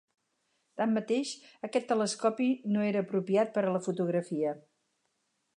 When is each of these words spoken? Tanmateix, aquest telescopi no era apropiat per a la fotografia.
Tanmateix, 0.81 1.33
aquest 1.67 1.85
telescopi 1.93 2.49
no 2.77 2.87
era 2.89 3.05
apropiat 3.07 3.55
per 3.59 3.67
a 3.67 3.77
la 3.79 3.87
fotografia. 3.89 4.59